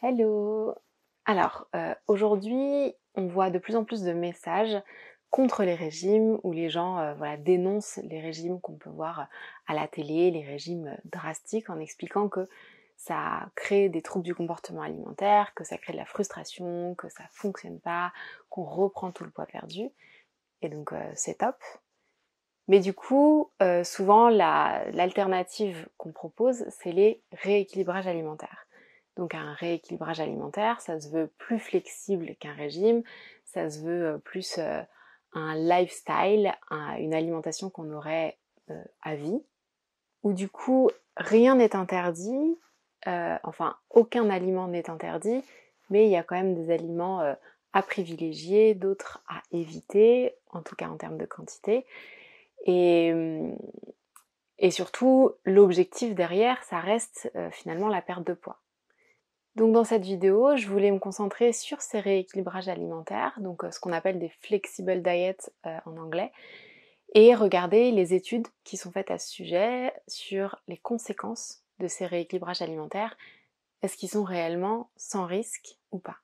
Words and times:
Hello 0.00 0.76
Alors, 1.24 1.66
euh, 1.74 1.92
aujourd'hui, 2.06 2.94
on 3.16 3.26
voit 3.26 3.50
de 3.50 3.58
plus 3.58 3.74
en 3.74 3.82
plus 3.82 4.02
de 4.02 4.12
messages 4.12 4.80
contre 5.30 5.64
les 5.64 5.74
régimes 5.74 6.38
où 6.44 6.52
les 6.52 6.70
gens 6.70 7.00
euh, 7.00 7.14
voilà, 7.14 7.36
dénoncent 7.36 7.98
les 8.04 8.20
régimes 8.20 8.60
qu'on 8.60 8.76
peut 8.76 8.90
voir 8.90 9.26
à 9.66 9.74
la 9.74 9.88
télé, 9.88 10.30
les 10.30 10.44
régimes 10.44 10.96
drastiques, 11.04 11.68
en 11.68 11.80
expliquant 11.80 12.28
que 12.28 12.48
ça 12.96 13.50
crée 13.56 13.88
des 13.88 14.00
troubles 14.00 14.24
du 14.24 14.36
comportement 14.36 14.82
alimentaire, 14.82 15.52
que 15.54 15.64
ça 15.64 15.78
crée 15.78 15.94
de 15.94 15.98
la 15.98 16.04
frustration, 16.04 16.94
que 16.94 17.08
ça 17.08 17.24
fonctionne 17.32 17.80
pas, 17.80 18.12
qu'on 18.50 18.64
reprend 18.64 19.10
tout 19.10 19.24
le 19.24 19.30
poids 19.30 19.46
perdu. 19.46 19.90
Et 20.62 20.68
donc 20.68 20.92
euh, 20.92 21.10
c'est 21.16 21.38
top. 21.38 21.56
Mais 22.68 22.78
du 22.78 22.92
coup, 22.92 23.50
souvent 23.82 24.28
l'alternative 24.28 25.88
qu'on 25.96 26.12
propose, 26.12 26.66
c'est 26.68 26.92
les 26.92 27.22
rééquilibrages 27.32 28.06
alimentaires. 28.06 28.67
Donc 29.18 29.34
un 29.34 29.52
rééquilibrage 29.54 30.20
alimentaire, 30.20 30.80
ça 30.80 31.00
se 31.00 31.08
veut 31.08 31.28
plus 31.38 31.58
flexible 31.58 32.36
qu'un 32.36 32.54
régime, 32.54 33.02
ça 33.44 33.68
se 33.68 33.80
veut 33.80 34.06
euh, 34.06 34.18
plus 34.18 34.58
euh, 34.58 34.80
un 35.32 35.56
lifestyle, 35.56 36.54
une 36.70 37.12
alimentation 37.12 37.68
qu'on 37.68 37.92
aurait 37.92 38.38
euh, 38.70 38.82
à 39.02 39.16
vie, 39.16 39.42
où 40.22 40.32
du 40.32 40.48
coup 40.48 40.88
rien 41.16 41.56
n'est 41.56 41.76
interdit, 41.76 42.58
enfin 43.06 43.76
aucun 43.90 44.30
aliment 44.30 44.68
n'est 44.68 44.88
interdit, 44.90 45.42
mais 45.90 46.06
il 46.06 46.10
y 46.10 46.16
a 46.16 46.22
quand 46.22 46.36
même 46.36 46.54
des 46.54 46.72
aliments 46.72 47.20
à 47.72 47.82
privilégier, 47.82 48.74
d'autres 48.74 49.22
à 49.28 49.42
éviter, 49.52 50.34
en 50.50 50.62
tout 50.62 50.76
cas 50.76 50.88
en 50.88 50.96
termes 50.96 51.18
de 51.18 51.24
quantité. 51.24 51.86
Et, 52.66 53.12
et 54.58 54.70
surtout, 54.70 55.32
l'objectif 55.44 56.14
derrière, 56.14 56.62
ça 56.64 56.80
reste 56.80 57.30
finalement 57.52 57.88
la 57.88 58.02
perte 58.02 58.26
de 58.26 58.34
poids. 58.34 58.58
Donc 59.58 59.72
dans 59.72 59.82
cette 59.82 60.04
vidéo, 60.04 60.54
je 60.54 60.68
voulais 60.68 60.92
me 60.92 61.00
concentrer 61.00 61.52
sur 61.52 61.80
ces 61.80 61.98
rééquilibrages 61.98 62.68
alimentaires, 62.68 63.36
donc 63.40 63.64
euh, 63.64 63.72
ce 63.72 63.80
qu'on 63.80 63.90
appelle 63.90 64.20
des 64.20 64.28
flexible 64.40 65.02
diets 65.02 65.36
euh, 65.66 65.76
en 65.84 65.96
anglais, 65.96 66.30
et 67.12 67.34
regarder 67.34 67.90
les 67.90 68.14
études 68.14 68.46
qui 68.62 68.76
sont 68.76 68.92
faites 68.92 69.10
à 69.10 69.18
ce 69.18 69.28
sujet 69.28 69.92
sur 70.06 70.62
les 70.68 70.76
conséquences 70.76 71.64
de 71.80 71.88
ces 71.88 72.06
rééquilibrages 72.06 72.62
alimentaires. 72.62 73.16
Est-ce 73.82 73.96
qu'ils 73.96 74.10
sont 74.10 74.22
réellement 74.22 74.90
sans 74.96 75.26
risque 75.26 75.76
ou 75.90 75.98
pas? 75.98 76.18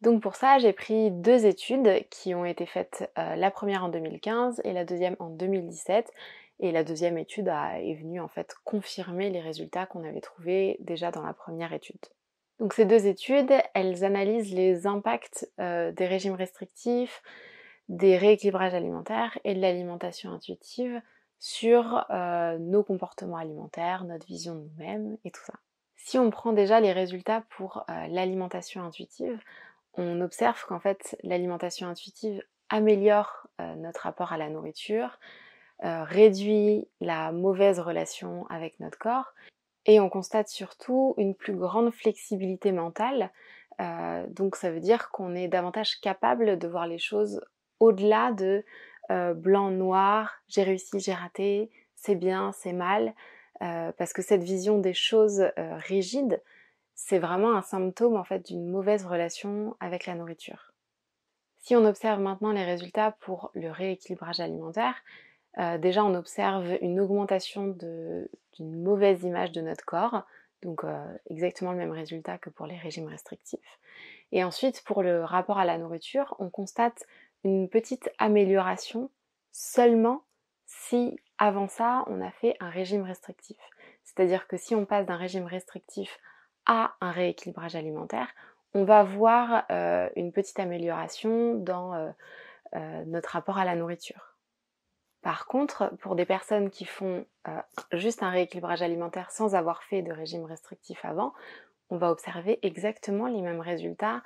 Donc 0.00 0.22
pour 0.22 0.36
ça, 0.36 0.58
j'ai 0.58 0.72
pris 0.72 1.10
deux 1.10 1.46
études 1.46 2.06
qui 2.10 2.32
ont 2.36 2.44
été 2.44 2.64
faites, 2.64 3.10
euh, 3.18 3.34
la 3.34 3.50
première 3.50 3.82
en 3.82 3.88
2015 3.88 4.60
et 4.62 4.72
la 4.72 4.84
deuxième 4.84 5.16
en 5.18 5.30
2017. 5.30 6.12
Et 6.60 6.70
la 6.70 6.84
deuxième 6.84 7.18
étude 7.18 7.48
est 7.48 7.94
venue 7.94 8.20
en 8.20 8.28
fait 8.28 8.54
confirmer 8.62 9.30
les 9.30 9.40
résultats 9.40 9.86
qu'on 9.86 10.04
avait 10.04 10.20
trouvés 10.20 10.76
déjà 10.78 11.10
dans 11.10 11.22
la 11.22 11.32
première 11.32 11.72
étude. 11.72 12.06
Donc 12.58 12.72
ces 12.72 12.84
deux 12.84 13.06
études, 13.06 13.52
elles 13.74 14.04
analysent 14.04 14.52
les 14.52 14.86
impacts 14.86 15.48
euh, 15.60 15.92
des 15.92 16.06
régimes 16.06 16.34
restrictifs, 16.34 17.22
des 17.88 18.16
rééquilibrages 18.16 18.74
alimentaires 18.74 19.38
et 19.44 19.54
de 19.54 19.60
l'alimentation 19.60 20.32
intuitive 20.32 21.00
sur 21.38 22.04
euh, 22.10 22.58
nos 22.58 22.82
comportements 22.82 23.36
alimentaires, 23.36 24.04
notre 24.04 24.26
vision 24.26 24.56
de 24.56 24.60
nous-mêmes 24.60 25.16
et 25.24 25.30
tout 25.30 25.44
ça. 25.44 25.54
Si 25.96 26.18
on 26.18 26.30
prend 26.30 26.52
déjà 26.52 26.80
les 26.80 26.92
résultats 26.92 27.44
pour 27.50 27.84
euh, 27.88 28.06
l'alimentation 28.08 28.82
intuitive, 28.82 29.38
on 29.94 30.20
observe 30.20 30.64
qu'en 30.66 30.80
fait 30.80 31.16
l'alimentation 31.22 31.88
intuitive 31.88 32.42
améliore 32.68 33.46
notre 33.78 34.02
rapport 34.02 34.32
à 34.32 34.36
la 34.36 34.50
nourriture, 34.50 35.18
réduit 35.80 36.86
la 37.00 37.32
mauvaise 37.32 37.80
relation 37.80 38.46
avec 38.48 38.78
notre 38.78 38.98
corps 38.98 39.32
et 39.88 40.00
on 40.00 40.10
constate 40.10 40.48
surtout 40.48 41.14
une 41.16 41.34
plus 41.34 41.54
grande 41.54 41.90
flexibilité 41.90 42.72
mentale. 42.72 43.32
Euh, 43.80 44.26
donc 44.28 44.54
ça 44.54 44.70
veut 44.70 44.80
dire 44.80 45.10
qu'on 45.10 45.34
est 45.34 45.48
davantage 45.48 45.98
capable 46.00 46.58
de 46.58 46.68
voir 46.68 46.86
les 46.86 46.98
choses 46.98 47.40
au-delà 47.80 48.32
de 48.32 48.64
euh, 49.10 49.32
blanc, 49.32 49.70
noir, 49.70 50.42
j'ai 50.46 50.62
réussi, 50.62 51.00
j'ai 51.00 51.14
raté, 51.14 51.70
c'est 51.94 52.16
bien, 52.16 52.52
c'est 52.52 52.74
mal. 52.74 53.14
Euh, 53.62 53.90
parce 53.96 54.12
que 54.12 54.20
cette 54.20 54.42
vision 54.42 54.78
des 54.78 54.94
choses 54.94 55.50
rigides, 55.56 56.42
c'est 56.94 57.18
vraiment 57.18 57.56
un 57.56 57.62
symptôme 57.62 58.16
en 58.16 58.24
fait 58.24 58.44
d'une 58.44 58.68
mauvaise 58.68 59.06
relation 59.06 59.74
avec 59.80 60.04
la 60.04 60.14
nourriture. 60.14 60.74
Si 61.60 61.74
on 61.74 61.84
observe 61.86 62.20
maintenant 62.20 62.52
les 62.52 62.64
résultats 62.64 63.12
pour 63.20 63.50
le 63.54 63.70
rééquilibrage 63.70 64.40
alimentaire, 64.40 64.96
euh, 65.58 65.76
déjà, 65.78 66.04
on 66.04 66.14
observe 66.14 66.78
une 66.80 67.00
augmentation 67.00 67.68
d'une 67.68 68.82
mauvaise 68.82 69.24
image 69.24 69.52
de 69.52 69.60
notre 69.60 69.84
corps, 69.84 70.24
donc 70.62 70.84
euh, 70.84 71.04
exactement 71.30 71.72
le 71.72 71.78
même 71.78 71.90
résultat 71.90 72.38
que 72.38 72.50
pour 72.50 72.66
les 72.66 72.76
régimes 72.76 73.08
restrictifs. 73.08 73.78
Et 74.30 74.44
ensuite, 74.44 74.82
pour 74.84 75.02
le 75.02 75.24
rapport 75.24 75.58
à 75.58 75.64
la 75.64 75.78
nourriture, 75.78 76.36
on 76.38 76.50
constate 76.50 77.04
une 77.44 77.68
petite 77.68 78.10
amélioration 78.18 79.10
seulement 79.52 80.22
si 80.66 81.18
avant 81.38 81.68
ça, 81.68 82.04
on 82.08 82.20
a 82.20 82.30
fait 82.30 82.56
un 82.60 82.68
régime 82.68 83.02
restrictif. 83.02 83.56
C'est-à-dire 84.04 84.46
que 84.48 84.56
si 84.56 84.74
on 84.74 84.84
passe 84.84 85.06
d'un 85.06 85.16
régime 85.16 85.46
restrictif 85.46 86.18
à 86.66 86.94
un 87.00 87.10
rééquilibrage 87.10 87.74
alimentaire, 87.74 88.28
on 88.74 88.84
va 88.84 89.02
voir 89.02 89.64
euh, 89.70 90.08
une 90.14 90.32
petite 90.32 90.60
amélioration 90.60 91.54
dans 91.54 92.12
notre 93.06 93.30
rapport 93.30 93.56
à 93.56 93.64
la 93.64 93.74
nourriture. 93.74 94.37
Par 95.22 95.46
contre, 95.46 95.92
pour 96.00 96.14
des 96.14 96.24
personnes 96.24 96.70
qui 96.70 96.84
font 96.84 97.26
euh, 97.48 97.60
juste 97.92 98.22
un 98.22 98.30
rééquilibrage 98.30 98.82
alimentaire 98.82 99.30
sans 99.30 99.54
avoir 99.54 99.82
fait 99.82 100.02
de 100.02 100.12
régime 100.12 100.44
restrictif 100.44 101.04
avant, 101.04 101.32
on 101.90 101.96
va 101.96 102.10
observer 102.10 102.58
exactement 102.62 103.26
les 103.26 103.42
mêmes 103.42 103.60
résultats 103.60 104.22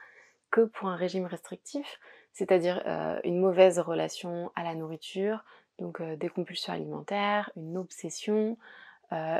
que 0.51 0.63
pour 0.63 0.89
un 0.89 0.97
régime 0.97 1.25
restrictif, 1.25 1.99
c'est-à-dire 2.33 2.83
euh, 2.87 3.19
une 3.25 3.41
mauvaise 3.41 3.79
relation 3.79 4.53
à 4.55 4.65
la 4.65 4.75
nourriture, 4.75 5.45
donc 5.79 6.01
euh, 6.01 6.17
des 6.17 6.29
compulsions 6.29 6.75
alimentaires, 6.75 7.51
une 7.57 7.79
obsession, 7.79 8.57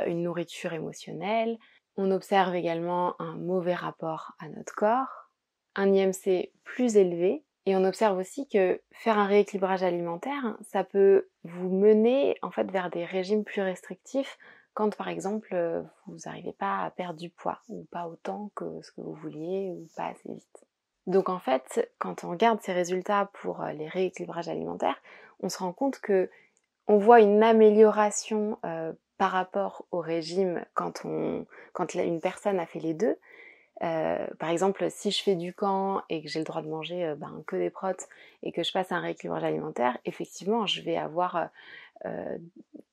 une 0.05 0.21
nourriture 0.21 0.73
émotionnelle. 0.73 1.57
On 1.97 2.11
observe 2.11 2.53
également 2.53 3.19
un 3.19 3.33
mauvais 3.33 3.73
rapport 3.73 4.33
à 4.37 4.47
notre 4.47 4.75
corps, 4.75 5.31
un 5.73 5.91
IMC 5.91 6.51
plus 6.63 6.95
élevé, 6.95 7.43
et 7.65 7.75
on 7.75 7.85
observe 7.85 8.17
aussi 8.17 8.47
que 8.47 8.81
faire 8.91 9.17
un 9.17 9.25
rééquilibrage 9.25 9.83
alimentaire, 9.83 10.57
ça 10.61 10.83
peut 10.83 11.27
vous 11.43 11.69
mener 11.69 12.37
en 12.41 12.51
fait 12.51 12.69
vers 12.71 12.89
des 12.89 13.05
régimes 13.05 13.43
plus 13.43 13.61
restrictifs 13.61 14.37
quand 14.73 14.95
par 14.95 15.07
exemple 15.07 15.83
vous 16.07 16.17
n'arrivez 16.25 16.53
pas 16.53 16.79
à 16.79 16.91
perdre 16.91 17.19
du 17.19 17.29
poids 17.29 17.59
ou 17.69 17.85
pas 17.91 18.07
autant 18.07 18.51
que 18.55 18.81
ce 18.81 18.91
que 18.91 19.01
vous 19.01 19.13
vouliez 19.13 19.71
ou 19.71 19.87
pas 19.95 20.07
assez 20.07 20.33
vite. 20.33 20.65
Donc 21.07 21.29
en 21.29 21.39
fait, 21.39 21.91
quand 21.99 22.23
on 22.23 22.29
regarde 22.29 22.61
ces 22.61 22.73
résultats 22.73 23.29
pour 23.33 23.61
euh, 23.61 23.71
les 23.73 23.87
rééquilibrages 23.87 24.47
alimentaires, 24.47 25.01
on 25.41 25.49
se 25.49 25.57
rend 25.57 25.73
compte 25.73 25.99
que 25.99 26.29
on 26.87 26.97
voit 26.97 27.21
une 27.21 27.43
amélioration 27.43 28.57
euh, 28.65 28.93
par 29.17 29.31
rapport 29.31 29.85
au 29.91 29.99
régime 29.99 30.65
quand 30.73 31.03
une 31.03 32.19
personne 32.21 32.59
a 32.59 32.65
fait 32.65 32.79
les 32.79 32.93
deux, 32.93 33.17
euh, 33.81 34.27
par 34.39 34.49
exemple, 34.49 34.89
si 34.89 35.11
je 35.11 35.23
fais 35.23 35.35
du 35.35 35.53
camp 35.53 36.03
et 36.09 36.21
que 36.21 36.29
j'ai 36.29 36.39
le 36.39 36.45
droit 36.45 36.61
de 36.61 36.69
manger 36.69 37.05
euh, 37.05 37.15
ben, 37.15 37.43
que 37.47 37.55
des 37.55 37.69
protes 37.69 38.07
et 38.43 38.51
que 38.51 38.63
je 38.63 38.71
passe 38.71 38.91
un 38.91 38.99
rééquilibrage 38.99 39.43
alimentaire, 39.43 39.97
effectivement, 40.05 40.65
je 40.65 40.81
vais 40.81 40.95
avoir 40.95 41.49
euh, 42.05 42.37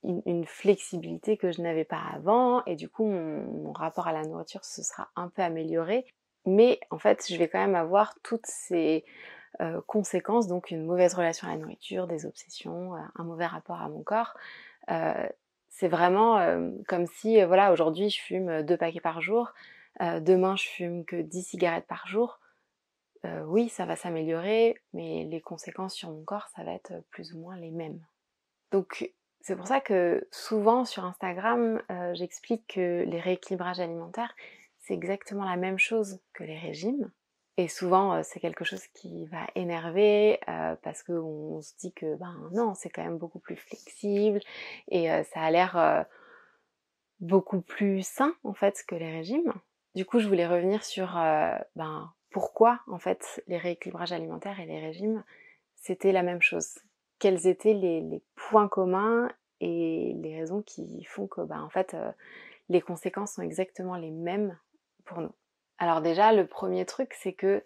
une, 0.02 0.46
flexibilité 0.46 1.36
que 1.36 1.52
je 1.52 1.60
n'avais 1.60 1.84
pas 1.84 2.02
avant 2.14 2.64
et 2.64 2.76
du 2.76 2.88
coup, 2.88 3.06
mon, 3.06 3.72
rapport 3.72 4.08
à 4.08 4.12
la 4.12 4.22
nourriture 4.22 4.64
se 4.64 4.82
sera 4.82 5.10
un 5.16 5.28
peu 5.28 5.42
amélioré. 5.42 6.06
Mais 6.46 6.80
en 6.90 6.98
fait, 6.98 7.26
je 7.28 7.36
vais 7.36 7.48
quand 7.48 7.58
même 7.58 7.74
avoir 7.74 8.14
toutes 8.22 8.46
ces 8.46 9.04
conséquences, 9.86 10.46
donc 10.46 10.70
une 10.70 10.86
mauvaise 10.86 11.12
relation 11.12 11.46
à 11.46 11.50
la 11.50 11.58
nourriture, 11.58 12.06
des 12.06 12.24
obsessions, 12.24 12.94
un 12.94 13.24
mauvais 13.24 13.44
rapport 13.44 13.82
à 13.82 13.90
mon 13.90 14.02
corps. 14.02 14.34
c'est 15.68 15.88
vraiment 15.88 16.38
comme 16.88 17.06
si, 17.06 17.42
voilà, 17.44 17.72
aujourd'hui, 17.72 18.08
je 18.08 18.20
fume 18.22 18.62
deux 18.62 18.78
paquets 18.78 19.00
par 19.00 19.20
jour. 19.20 19.52
Euh, 20.00 20.20
demain 20.20 20.56
je 20.56 20.66
fume 20.66 21.04
que 21.04 21.16
10 21.16 21.42
cigarettes 21.42 21.86
par 21.86 22.06
jour, 22.06 22.40
euh, 23.26 23.42
oui, 23.44 23.68
ça 23.68 23.84
va 23.84 23.96
s'améliorer, 23.96 24.80
mais 24.94 25.24
les 25.24 25.40
conséquences 25.40 25.94
sur 25.94 26.10
mon 26.10 26.24
corps, 26.24 26.48
ça 26.56 26.64
va 26.64 26.72
être 26.72 26.92
plus 27.10 27.34
ou 27.34 27.40
moins 27.40 27.56
les 27.56 27.70
mêmes. 27.70 28.00
Donc 28.70 29.12
c'est 29.42 29.56
pour 29.56 29.66
ça 29.66 29.80
que 29.80 30.26
souvent 30.30 30.84
sur 30.84 31.04
Instagram, 31.04 31.82
euh, 31.90 32.14
j'explique 32.14 32.66
que 32.68 33.04
les 33.04 33.20
rééquilibrages 33.20 33.80
alimentaires, 33.80 34.34
c'est 34.78 34.94
exactement 34.94 35.44
la 35.44 35.56
même 35.56 35.78
chose 35.78 36.20
que 36.32 36.44
les 36.44 36.58
régimes. 36.58 37.10
Et 37.56 37.68
souvent, 37.68 38.22
c'est 38.22 38.40
quelque 38.40 38.64
chose 38.64 38.86
qui 38.94 39.26
va 39.26 39.46
énerver 39.54 40.40
parce 40.82 41.02
qu'on 41.02 41.60
se 41.60 41.74
dit 41.78 41.92
que 41.92 42.14
ben 42.14 42.34
non, 42.52 42.72
c'est 42.74 42.88
quand 42.88 43.04
même 43.04 43.18
beaucoup 43.18 43.40
plus 43.40 43.56
flexible 43.56 44.40
et 44.88 45.08
ça 45.24 45.40
a 45.40 45.50
l'air 45.50 46.06
beaucoup 47.20 47.60
plus 47.60 48.06
sain 48.06 48.34
en 48.44 48.54
fait 48.54 48.82
que 48.86 48.94
les 48.94 49.10
régimes. 49.10 49.52
Du 49.94 50.04
coup, 50.04 50.20
je 50.20 50.28
voulais 50.28 50.46
revenir 50.46 50.84
sur 50.84 51.18
euh, 51.18 51.56
ben, 51.76 52.12
pourquoi 52.30 52.80
en 52.86 52.98
fait 52.98 53.42
les 53.48 53.58
rééquilibrages 53.58 54.12
alimentaires 54.12 54.60
et 54.60 54.66
les 54.66 54.80
régimes 54.80 55.24
c'était 55.80 56.12
la 56.12 56.22
même 56.22 56.42
chose. 56.42 56.78
Quels 57.18 57.46
étaient 57.46 57.74
les, 57.74 58.22
points 58.36 58.68
communs 58.68 59.30
et 59.60 60.14
les 60.22 60.38
raisons 60.38 60.62
qui 60.62 61.04
font 61.04 61.26
que 61.26 61.40
ben, 61.40 61.60
en 61.62 61.70
fait 61.70 61.94
euh, 61.94 62.12
les 62.68 62.80
conséquences 62.80 63.34
sont 63.34 63.42
exactement 63.42 63.96
les 63.96 64.10
mêmes 64.10 64.58
pour 65.04 65.20
nous. 65.20 65.32
Alors 65.78 66.02
déjà, 66.02 66.32
le 66.32 66.46
premier 66.46 66.84
truc, 66.84 67.14
c'est 67.14 67.32
que 67.32 67.64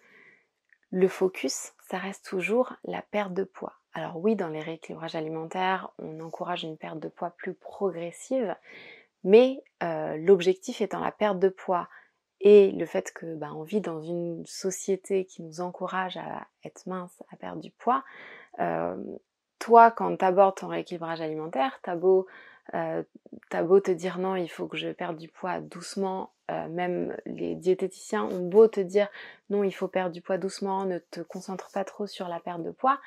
le 0.91 1.07
focus, 1.07 1.73
ça 1.89 1.97
reste 1.97 2.25
toujours 2.25 2.73
la 2.85 3.01
perte 3.01 3.33
de 3.33 3.43
poids. 3.43 3.73
Alors 3.93 4.17
oui, 4.17 4.35
dans 4.35 4.47
les 4.47 4.61
rééquilibrages 4.61 5.15
alimentaires, 5.15 5.89
on 5.99 6.19
encourage 6.21 6.63
une 6.63 6.77
perte 6.77 6.99
de 6.99 7.07
poids 7.07 7.31
plus 7.31 7.53
progressive, 7.53 8.55
mais 9.23 9.61
euh, 9.83 10.15
l'objectif 10.17 10.81
étant 10.81 10.99
la 10.99 11.11
perte 11.11 11.39
de 11.39 11.49
poids 11.49 11.89
et 12.45 12.71
le 12.71 12.85
fait 12.85 13.11
que 13.11 13.35
bah, 13.35 13.49
on 13.55 13.63
vit 13.63 13.81
dans 13.81 14.01
une 14.01 14.45
société 14.45 15.25
qui 15.25 15.41
nous 15.41 15.61
encourage 15.61 16.15
à 16.15 16.45
être 16.63 16.85
mince, 16.85 17.23
à 17.33 17.35
perdre 17.35 17.59
du 17.59 17.71
poids, 17.71 18.03
toi, 19.59 19.89
quand 19.89 20.15
tu 20.15 20.23
abordes 20.23 20.55
ton 20.55 20.67
rééquilibrage 20.67 21.21
alimentaire, 21.21 21.79
t'as 21.81 21.95
beau, 21.95 22.27
beau 22.71 23.79
te 23.79 23.89
dire 23.89 24.19
non, 24.19 24.35
il 24.35 24.47
faut 24.47 24.67
que 24.67 24.77
je 24.77 24.89
perde 24.89 25.17
du 25.17 25.27
poids 25.27 25.59
doucement, 25.59 26.33
même 26.69 27.17
les 27.25 27.55
diététiciens 27.55 28.23
ont 28.23 28.47
beau 28.47 28.67
te 28.67 28.79
dire 28.79 29.09
non, 29.49 29.63
il 29.63 29.71
faut 29.71 29.87
perdre 29.87 30.11
du 30.11 30.21
poids 30.21 30.37
doucement, 30.37 30.85
ne 30.85 30.99
te 30.99 31.21
concentre 31.21 31.71
pas 31.71 31.83
trop 31.83 32.05
sur 32.05 32.27
la 32.27 32.39
perte 32.39 32.61
de 32.61 32.69
poids. 32.69 32.99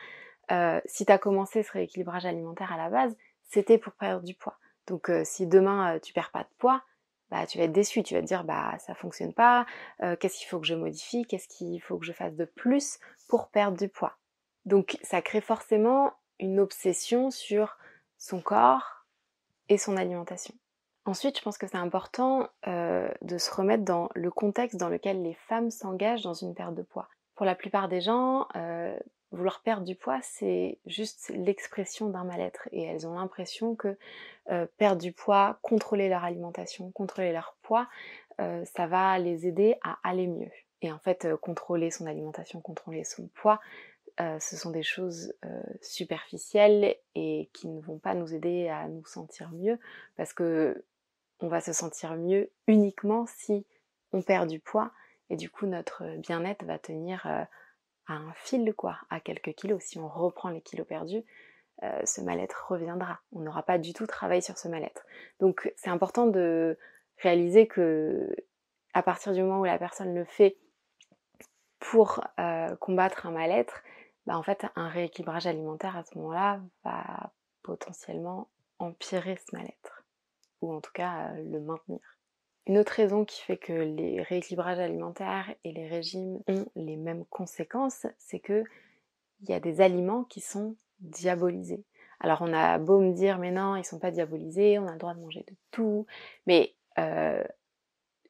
Si 0.86 1.06
tu 1.06 1.12
as 1.12 1.18
commencé 1.18 1.62
ce 1.62 1.70
rééquilibrage 1.70 2.26
alimentaire 2.26 2.72
à 2.72 2.76
la 2.76 2.90
base, 2.90 3.16
c'était 3.44 3.78
pour 3.78 3.92
perdre 3.92 4.24
du 4.24 4.34
poids. 4.34 4.58
Donc 4.88 5.12
si 5.22 5.46
demain 5.46 6.00
tu 6.00 6.12
perds 6.12 6.32
pas 6.32 6.42
de 6.42 6.50
poids, 6.58 6.82
bah 7.30 7.46
tu 7.46 7.58
vas 7.58 7.64
être 7.64 7.72
déçu, 7.72 8.02
tu 8.02 8.14
vas 8.14 8.20
te 8.20 8.26
dire 8.26 8.44
bah 8.44 8.76
ça 8.78 8.94
fonctionne 8.94 9.32
pas, 9.32 9.66
qu'est-ce 9.98 10.38
qu'il 10.38 10.48
faut 10.48 10.60
que 10.60 10.66
je 10.66 10.74
modifie, 10.74 11.26
qu'est-ce 11.26 11.48
qu'il 11.48 11.80
faut 11.82 11.98
que 11.98 12.06
je 12.06 12.12
fasse 12.12 12.34
de 12.34 12.44
plus 12.44 12.98
pour 13.28 13.48
perdre 13.48 13.76
du 13.76 13.88
poids. 13.88 14.16
Donc 14.64 14.98
ça 15.02 15.22
crée 15.22 15.40
forcément 15.40 16.12
une 16.38 16.60
obsession 16.60 17.30
sur 17.30 17.76
son 18.16 18.40
corps 18.40 19.06
et 19.68 19.78
son 19.78 19.96
alimentation. 19.96 20.54
Ensuite, 21.04 21.38
je 21.38 21.42
pense 21.42 21.56
que 21.56 21.66
c'est 21.66 21.78
important 21.78 22.48
euh, 22.66 23.08
de 23.22 23.38
se 23.38 23.50
remettre 23.50 23.84
dans 23.84 24.10
le 24.14 24.30
contexte 24.30 24.76
dans 24.76 24.90
lequel 24.90 25.22
les 25.22 25.34
femmes 25.34 25.70
s'engagent 25.70 26.22
dans 26.22 26.34
une 26.34 26.54
perte 26.54 26.74
de 26.74 26.82
poids. 26.82 27.08
Pour 27.34 27.46
la 27.46 27.54
plupart 27.54 27.88
des 27.88 28.02
gens, 28.02 28.46
euh, 28.56 28.94
vouloir 29.30 29.60
perdre 29.60 29.84
du 29.84 29.94
poids, 29.94 30.20
c'est 30.22 30.78
juste 30.86 31.30
l'expression 31.34 32.08
d'un 32.08 32.24
mal-être. 32.24 32.68
Et 32.72 32.82
elles 32.82 33.06
ont 33.06 33.14
l'impression 33.14 33.74
que 33.74 33.96
euh, 34.50 34.66
perdre 34.78 35.02
du 35.02 35.12
poids, 35.12 35.58
contrôler 35.62 36.08
leur 36.08 36.24
alimentation, 36.24 36.90
contrôler 36.90 37.32
leur 37.32 37.56
poids, 37.62 37.88
ça 38.66 38.86
va 38.86 39.18
les 39.18 39.48
aider 39.48 39.74
à 39.82 39.98
aller 40.04 40.28
mieux. 40.28 40.52
Et 40.80 40.92
en 40.92 40.98
fait, 41.00 41.26
contrôler 41.40 41.90
son 41.90 42.06
alimentation, 42.06 42.60
contrôler 42.60 43.02
son 43.02 43.26
poids, 43.34 43.58
ce 44.16 44.56
sont 44.56 44.70
des 44.70 44.84
choses 44.84 45.34
superficielles 45.82 46.94
et 47.16 47.50
qui 47.52 47.66
ne 47.66 47.80
vont 47.80 47.98
pas 47.98 48.14
nous 48.14 48.32
aider 48.32 48.68
à 48.68 48.86
nous 48.86 49.04
sentir 49.06 49.50
mieux 49.50 49.80
parce 50.16 50.32
que 50.32 50.84
on 51.40 51.48
va 51.48 51.60
se 51.60 51.72
sentir 51.72 52.16
mieux 52.16 52.50
uniquement 52.66 53.26
si 53.26 53.64
on 54.12 54.22
perd 54.22 54.48
du 54.48 54.58
poids 54.58 54.90
et 55.30 55.36
du 55.36 55.50
coup 55.50 55.66
notre 55.66 56.16
bien-être 56.16 56.64
va 56.64 56.78
tenir 56.78 57.26
euh, 57.26 57.44
à 58.08 58.14
un 58.14 58.32
fil 58.34 58.74
quoi, 58.74 58.98
à 59.10 59.20
quelques 59.20 59.54
kilos. 59.54 59.82
Si 59.82 59.98
on 59.98 60.08
reprend 60.08 60.48
les 60.48 60.60
kilos 60.60 60.86
perdus, 60.86 61.24
euh, 61.84 62.00
ce 62.04 62.20
mal-être 62.20 62.66
reviendra. 62.68 63.20
On 63.32 63.40
n'aura 63.40 63.62
pas 63.62 63.78
du 63.78 63.92
tout 63.92 64.06
travaillé 64.06 64.40
sur 64.40 64.58
ce 64.58 64.66
mal-être. 64.66 65.06
Donc 65.38 65.72
c'est 65.76 65.90
important 65.90 66.26
de 66.26 66.76
réaliser 67.18 67.68
que 67.68 68.34
à 68.94 69.02
partir 69.02 69.32
du 69.32 69.42
moment 69.42 69.60
où 69.60 69.64
la 69.64 69.78
personne 69.78 70.14
le 70.14 70.24
fait 70.24 70.56
pour 71.78 72.24
euh, 72.40 72.74
combattre 72.76 73.26
un 73.26 73.30
mal-être, 73.30 73.82
bah 74.26 74.36
en 74.36 74.42
fait 74.42 74.66
un 74.74 74.88
rééquilibrage 74.88 75.46
alimentaire 75.46 75.96
à 75.96 76.02
ce 76.04 76.18
moment-là 76.18 76.60
va 76.84 77.32
potentiellement 77.62 78.48
empirer 78.78 79.36
ce 79.36 79.56
mal-être 79.56 80.04
ou 80.60 80.74
en 80.74 80.80
tout 80.80 80.92
cas 80.92 81.28
euh, 81.28 81.44
le 81.44 81.60
maintenir. 81.60 82.17
Une 82.68 82.76
autre 82.76 82.92
raison 82.92 83.24
qui 83.24 83.40
fait 83.40 83.56
que 83.56 83.72
les 83.72 84.20
rééquilibrages 84.20 84.78
alimentaires 84.78 85.50
et 85.64 85.72
les 85.72 85.88
régimes 85.88 86.40
ont 86.48 86.66
les 86.76 86.96
mêmes 86.96 87.24
conséquences, 87.30 88.06
c'est 88.18 88.40
que 88.40 88.62
il 89.40 89.48
y 89.48 89.54
a 89.54 89.60
des 89.60 89.80
aliments 89.80 90.24
qui 90.24 90.42
sont 90.42 90.76
diabolisés. 91.00 91.82
Alors 92.20 92.42
on 92.42 92.52
a 92.52 92.76
beau 92.78 93.00
me 93.00 93.14
dire 93.14 93.38
mais 93.38 93.52
non, 93.52 93.76
ils 93.76 93.84
sont 93.84 93.98
pas 93.98 94.10
diabolisés, 94.10 94.78
on 94.78 94.86
a 94.86 94.92
le 94.92 94.98
droit 94.98 95.14
de 95.14 95.20
manger 95.20 95.46
de 95.48 95.54
tout, 95.70 96.04
mais 96.46 96.74
euh, 96.98 97.42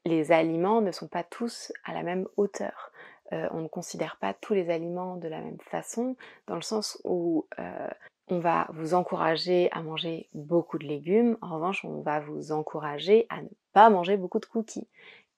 les 0.05 0.31
aliments 0.31 0.82
ne 0.82 0.93
sont 0.93 1.08
pas 1.08 1.25
tous 1.25 1.73
à 1.84 1.93
la 1.93 2.05
même 2.05 2.29
hauteur. 2.37 2.93
Euh, 3.32 3.49
on 3.50 3.61
ne 3.62 3.69
considère 3.69 4.19
pas 4.19 4.34
tous 4.34 4.55
les 4.55 4.70
aliments 4.70 5.17
de 5.17 5.26
la 5.26 5.41
même 5.41 5.58
façon, 5.61 6.17
dans 6.46 6.55
le 6.55 6.62
sens 6.62 7.00
où 7.02 7.49
on 8.31 8.39
va 8.39 8.67
vous 8.73 8.95
encourager 8.95 9.71
à 9.73 9.83
manger 9.83 10.29
beaucoup 10.35 10.79
de 10.79 10.87
légumes. 10.87 11.37
En 11.41 11.55
revanche, 11.55 11.85
on 11.85 12.01
va 12.01 12.21
vous 12.21 12.53
encourager 12.53 13.27
à 13.29 13.43
ne 13.43 13.49
pas 13.73 13.91
manger 13.91 14.17
beaucoup 14.17 14.41
de 14.41 14.47
cookies. 14.47 14.89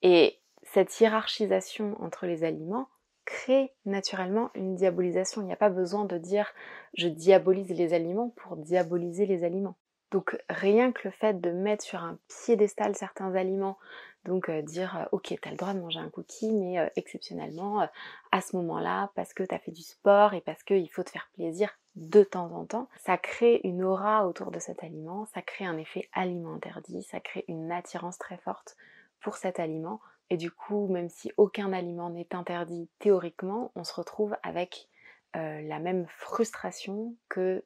Et 0.02 0.38
cette 0.62 1.00
hiérarchisation 1.00 1.96
entre 2.02 2.26
les 2.26 2.44
aliments 2.44 2.88
crée 3.24 3.72
naturellement 3.84 4.50
une 4.54 4.74
diabolisation. 4.74 5.42
Il 5.42 5.46
n'y 5.46 5.52
a 5.52 5.56
pas 5.56 5.70
besoin 5.70 6.04
de 6.04 6.18
dire 6.18 6.52
je 6.94 7.08
diabolise 7.08 7.70
les 7.70 7.94
aliments 7.94 8.32
pour 8.36 8.56
diaboliser 8.56 9.26
les 9.26 9.44
aliments. 9.44 9.76
Donc 10.10 10.36
rien 10.48 10.90
que 10.90 11.02
le 11.04 11.12
fait 11.12 11.40
de 11.40 11.50
mettre 11.50 11.84
sur 11.84 12.02
un 12.02 12.18
piédestal 12.28 12.96
certains 12.96 13.34
aliments, 13.36 13.78
donc 14.24 14.48
euh, 14.48 14.62
dire 14.62 14.96
euh, 14.96 15.04
ok 15.12 15.36
t'as 15.40 15.50
le 15.50 15.56
droit 15.56 15.72
de 15.72 15.80
manger 15.80 16.00
un 16.00 16.10
cookie 16.10 16.52
mais 16.52 16.78
euh, 16.78 16.88
exceptionnellement 16.96 17.88
à 18.32 18.40
ce 18.40 18.56
moment-là 18.56 19.10
parce 19.14 19.32
que 19.32 19.42
t'as 19.44 19.58
fait 19.58 19.70
du 19.70 19.82
sport 19.82 20.34
et 20.34 20.40
parce 20.40 20.62
qu'il 20.62 20.90
faut 20.90 21.04
te 21.04 21.10
faire 21.10 21.30
plaisir 21.34 21.70
de 21.96 22.22
temps 22.22 22.52
en 22.52 22.64
temps, 22.64 22.88
ça 22.96 23.18
crée 23.18 23.60
une 23.64 23.82
aura 23.82 24.26
autour 24.26 24.50
de 24.50 24.58
cet 24.58 24.82
aliment, 24.84 25.26
ça 25.26 25.42
crée 25.42 25.64
un 25.64 25.76
effet 25.76 26.08
aliment 26.12 26.54
interdit, 26.54 27.02
ça 27.02 27.20
crée 27.20 27.44
une 27.48 27.72
attirance 27.72 28.18
très 28.18 28.38
forte 28.38 28.76
pour 29.20 29.36
cet 29.36 29.60
aliment 29.60 30.00
et 30.30 30.36
du 30.36 30.50
coup 30.50 30.86
même 30.88 31.08
si 31.08 31.32
aucun 31.36 31.72
aliment 31.72 32.10
n'est 32.10 32.34
interdit 32.34 32.88
théoriquement, 33.00 33.72
on 33.74 33.84
se 33.84 33.92
retrouve 33.94 34.36
avec 34.42 34.88
la 35.34 35.78
même 35.78 36.06
frustration 36.08 37.16
que 37.28 37.64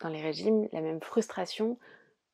dans 0.00 0.08
les 0.08 0.22
régimes, 0.22 0.68
la 0.72 0.80
même 0.80 1.00
frustration 1.02 1.78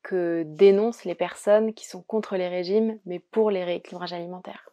que 0.03 0.45
dénoncent 0.47 1.05
les 1.05 1.15
personnes 1.15 1.75
qui 1.75 1.87
sont 1.87 2.03
contre 2.03 2.37
les 2.37 2.49
régimes 2.49 2.99
mais 3.07 3.19
pour 3.19 3.51
les 3.51 3.65
rééquilibrages 3.65 4.13
alimentaires. 4.13 4.68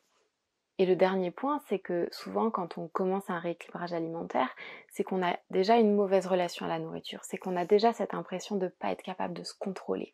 Et 0.77 0.85
le 0.85 0.95
dernier 0.95 1.31
point, 1.31 1.61
c'est 1.67 1.79
que 1.79 2.09
souvent 2.11 2.51
quand 2.51 2.77
on 2.77 2.87
commence 2.87 3.29
un 3.29 3.39
rééquilibrage 3.39 3.93
alimentaire, 3.93 4.53
c'est 4.89 5.03
qu'on 5.03 5.25
a 5.25 5.37
déjà 5.49 5.77
une 5.77 5.95
mauvaise 5.95 6.27
relation 6.27 6.65
à 6.65 6.69
la 6.69 6.79
nourriture, 6.79 7.23
c'est 7.23 7.37
qu'on 7.37 7.55
a 7.55 7.65
déjà 7.65 7.93
cette 7.93 8.13
impression 8.13 8.57
de 8.57 8.65
ne 8.65 8.69
pas 8.69 8.91
être 8.91 9.01
capable 9.01 9.33
de 9.33 9.43
se 9.43 9.53
contrôler. 9.57 10.13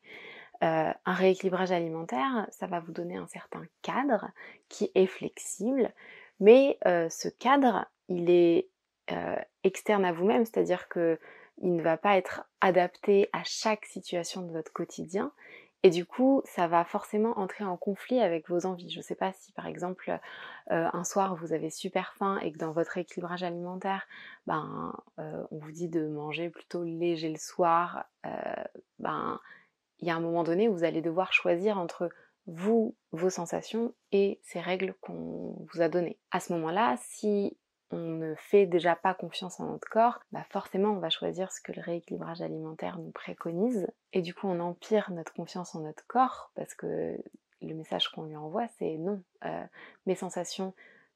Euh, 0.63 0.91
un 1.05 1.13
rééquilibrage 1.13 1.71
alimentaire, 1.71 2.45
ça 2.51 2.67
va 2.67 2.79
vous 2.79 2.91
donner 2.91 3.17
un 3.17 3.25
certain 3.25 3.63
cadre 3.81 4.29
qui 4.69 4.91
est 4.93 5.07
flexible, 5.07 5.91
mais 6.39 6.77
euh, 6.85 7.09
ce 7.09 7.29
cadre, 7.29 7.87
il 8.07 8.29
est 8.29 8.69
euh, 9.11 9.35
externe 9.63 10.05
à 10.05 10.13
vous-même, 10.13 10.45
c'est-à-dire 10.45 10.87
que 10.87 11.19
il 11.63 11.75
ne 11.75 11.81
va 11.81 11.97
pas 11.97 12.17
être 12.17 12.43
adapté 12.59 13.29
à 13.33 13.43
chaque 13.43 13.85
situation 13.85 14.41
de 14.41 14.51
votre 14.51 14.73
quotidien. 14.73 15.31
Et 15.83 15.89
du 15.89 16.05
coup, 16.05 16.43
ça 16.45 16.67
va 16.67 16.85
forcément 16.85 17.39
entrer 17.39 17.63
en 17.63 17.75
conflit 17.75 18.19
avec 18.19 18.47
vos 18.49 18.67
envies. 18.67 18.89
Je 18.89 18.99
ne 18.99 19.03
sais 19.03 19.15
pas 19.15 19.33
si 19.33 19.51
par 19.53 19.65
exemple 19.65 20.11
euh, 20.71 20.87
un 20.93 21.03
soir 21.03 21.35
vous 21.35 21.53
avez 21.53 21.71
super 21.71 22.13
faim 22.13 22.37
et 22.43 22.51
que 22.51 22.59
dans 22.59 22.71
votre 22.71 22.97
équilibrage 22.97 23.41
alimentaire, 23.41 24.05
ben, 24.45 24.93
euh, 25.19 25.43
on 25.49 25.57
vous 25.57 25.71
dit 25.71 25.89
de 25.89 26.07
manger 26.07 26.49
plutôt 26.49 26.83
léger 26.83 27.29
le 27.29 27.39
soir, 27.39 28.05
euh, 28.27 28.29
ben, 28.99 29.39
il 29.99 30.07
y 30.07 30.11
a 30.11 30.15
un 30.15 30.19
moment 30.19 30.43
donné 30.43 30.67
où 30.67 30.73
vous 30.73 30.83
allez 30.83 31.01
devoir 31.01 31.33
choisir 31.33 31.79
entre 31.79 32.09
vous, 32.45 32.95
vos 33.11 33.29
sensations 33.29 33.93
et 34.11 34.39
ces 34.43 34.59
règles 34.59 34.93
qu'on 35.01 35.55
vous 35.71 35.81
a 35.81 35.89
données. 35.89 36.17
À 36.31 36.39
ce 36.39 36.53
moment-là, 36.53 36.95
si 36.99 37.57
on 37.91 37.97
ne 37.97 38.35
fait 38.35 38.65
déjà 38.65 38.95
pas 38.95 39.13
confiance 39.13 39.59
en 39.59 39.65
notre 39.65 39.89
corps, 39.89 40.19
bah 40.31 40.45
forcément 40.49 40.89
on 40.89 40.99
va 40.99 41.09
choisir 41.09 41.51
ce 41.51 41.61
que 41.61 41.71
le 41.71 41.81
rééquilibrage 41.81 42.41
alimentaire 42.41 42.97
nous 42.97 43.11
préconise 43.11 43.87
et 44.13 44.21
du 44.21 44.33
coup 44.33 44.47
on 44.47 44.59
empire 44.59 45.11
notre 45.11 45.33
confiance 45.33 45.75
en 45.75 45.81
notre 45.81 46.05
corps 46.07 46.51
parce 46.55 46.73
que 46.73 47.17
le 47.61 47.73
message 47.73 48.09
qu'on 48.09 48.23
lui 48.23 48.35
envoie 48.35 48.67
c'est 48.77 48.97
non, 48.97 49.21
euh, 49.45 49.63
mes 50.05 50.15
sensations 50.15 50.73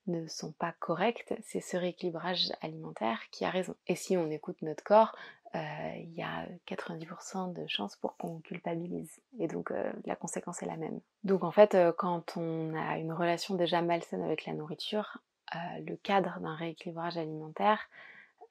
ne 0.08 0.28
sont 0.28 0.52
pas 0.52 0.74
correctes, 0.80 1.34
c'est 1.44 1.62
ce 1.62 1.78
rééquilibrage 1.78 2.52
alimentaire 2.62 3.20
qui 3.32 3.44
a 3.44 3.50
raison. 3.50 3.76
Et 3.88 3.96
si 3.96 4.16
on 4.18 4.30
écoute 4.30 4.62
notre 4.62 4.84
corps, 4.84 5.16
euh, 5.56 5.60
il 5.96 6.14
y 6.14 6.22
a 6.22 6.46
90% 6.68 7.54
de 7.54 7.66
chances 7.68 7.96
pour 7.96 8.16
qu'on 8.18 8.40
culpabilise. 8.42 9.20
Et 9.40 9.48
donc 9.48 9.72
euh, 9.72 9.92
la 10.06 10.16
conséquence 10.16 10.62
est 10.62 10.68
la 10.68 10.78
même. 10.78 11.00
Donc 11.24 11.44
en 11.44 11.50
fait, 11.52 11.76
quand 11.98 12.38
on 12.38 12.76
a 12.76 13.00
une 13.00 13.14
relation 13.14 13.56
déjà 13.56 13.82
malsaine 13.82 14.22
avec 14.22 14.46
la 14.46 14.54
nourriture, 14.54 15.18
le 15.54 15.96
cadre 15.96 16.40
d'un 16.40 16.56
rééquilibrage 16.56 17.18
alimentaire 17.18 17.80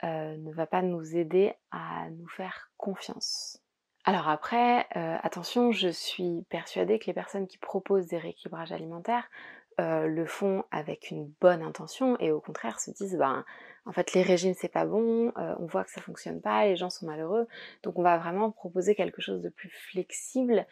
euh, 0.02 0.36
ne 0.36 0.52
va 0.52 0.66
pas 0.66 0.82
nous 0.82 1.16
aider 1.16 1.54
à 1.70 2.10
nous 2.10 2.28
faire 2.28 2.70
confiance. 2.76 3.62
Alors 4.04 4.28
après, 4.28 4.86
euh, 4.96 5.16
attention, 5.22 5.72
je 5.72 5.88
suis 5.88 6.44
persuadée 6.50 6.98
que 6.98 7.06
les 7.06 7.14
personnes 7.14 7.46
qui 7.46 7.58
proposent 7.58 8.06
des 8.08 8.18
rééquilibrages 8.18 8.72
alimentaires 8.72 9.28
le 9.76 10.24
font 10.24 10.62
avec 10.70 11.10
une 11.10 11.32
bonne 11.40 11.60
intention 11.60 12.16
et 12.20 12.30
au 12.30 12.40
contraire 12.40 12.78
se 12.78 12.92
disent 12.92 13.16
ben 13.18 13.44
en 13.86 13.90
fait 13.90 14.12
les 14.12 14.22
régimes 14.22 14.54
c'est 14.54 14.68
pas 14.68 14.84
bon, 14.86 15.32
on 15.34 15.66
voit 15.66 15.82
que 15.82 15.90
ça 15.90 16.00
fonctionne 16.00 16.40
pas, 16.40 16.64
les 16.64 16.76
gens 16.76 16.90
sont 16.90 17.06
malheureux, 17.06 17.48
donc 17.82 17.98
on 17.98 18.02
va 18.04 18.16
vraiment 18.16 18.52
proposer 18.52 18.94
quelque 18.94 19.20
chose 19.20 19.42
de 19.42 19.48
plus 19.48 19.70
flexible 19.70 20.64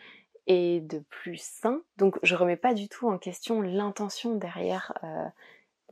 et 0.47 0.81
de 0.81 0.99
plus 0.99 1.41
sain. 1.41 1.83
Donc 1.97 2.19
je 2.23 2.35
remets 2.35 2.57
pas 2.57 2.75
du 2.75 2.89
tout 2.89 3.09
en 3.09 3.19
question 3.19 3.61
l'intention 3.61 4.35
derrière 4.35 4.93
euh, 5.05 5.27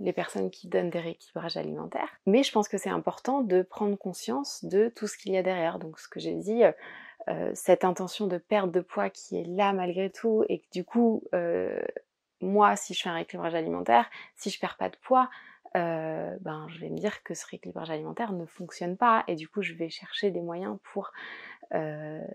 les 0.00 0.12
personnes 0.12 0.50
qui 0.50 0.68
donnent 0.68 0.90
des 0.90 1.00
rééquilibrages 1.00 1.56
alimentaires, 1.56 2.08
mais 2.26 2.42
je 2.42 2.52
pense 2.52 2.68
que 2.68 2.78
c'est 2.78 2.90
important 2.90 3.42
de 3.42 3.62
prendre 3.62 3.96
conscience 3.96 4.64
de 4.64 4.88
tout 4.88 5.06
ce 5.06 5.16
qu'il 5.16 5.32
y 5.32 5.36
a 5.36 5.42
derrière. 5.42 5.78
Donc 5.78 5.98
ce 5.98 6.08
que 6.08 6.18
j'ai 6.18 6.34
dit, 6.34 6.62
euh, 7.28 7.50
cette 7.54 7.84
intention 7.84 8.26
de 8.26 8.38
perte 8.38 8.70
de 8.70 8.80
poids 8.80 9.10
qui 9.10 9.38
est 9.38 9.46
là 9.46 9.72
malgré 9.72 10.10
tout 10.10 10.44
et 10.48 10.60
que 10.60 10.66
du 10.72 10.84
coup, 10.84 11.22
moi, 12.40 12.74
si 12.76 12.94
je 12.94 13.02
fais 13.02 13.10
un 13.10 13.14
rééquilibrage 13.14 13.54
alimentaire, 13.54 14.08
si 14.36 14.50
je 14.50 14.58
perds 14.58 14.76
pas 14.78 14.88
de 14.88 14.96
poids, 14.96 15.28
euh, 15.76 16.36
ben, 16.40 16.66
je 16.68 16.80
vais 16.80 16.88
me 16.88 16.98
dire 16.98 17.22
que 17.22 17.34
ce 17.34 17.46
rééquilibrage 17.46 17.90
alimentaire 17.90 18.32
ne 18.32 18.44
fonctionne 18.44 18.96
pas 18.96 19.22
et 19.28 19.36
du 19.36 19.48
coup 19.48 19.62
je 19.62 19.74
vais 19.74 19.88
chercher 19.88 20.32
des 20.32 20.40
moyens 20.40 20.78
pour 20.82 21.12
euh, 21.74 22.26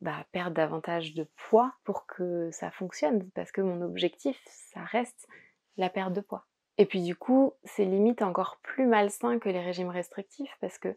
bah, 0.00 0.24
perdre 0.30 0.54
davantage 0.54 1.14
de 1.14 1.26
poids 1.36 1.72
pour 1.82 2.06
que 2.06 2.48
ça 2.52 2.70
fonctionne 2.70 3.28
parce 3.30 3.50
que 3.50 3.60
mon 3.60 3.82
objectif 3.82 4.40
ça 4.46 4.84
reste 4.84 5.26
la 5.76 5.90
perte 5.90 6.12
de 6.12 6.20
poids. 6.20 6.46
Et 6.78 6.86
puis 6.86 7.02
du 7.02 7.16
coup 7.16 7.52
c'est 7.64 7.84
limite 7.84 8.22
encore 8.22 8.58
plus 8.62 8.86
malsain 8.86 9.38
que 9.38 9.48
les 9.48 9.60
régimes 9.60 9.88
restrictifs 9.88 10.56
parce 10.60 10.78
que 10.78 10.94